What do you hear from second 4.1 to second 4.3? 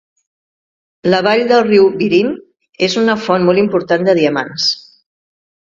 de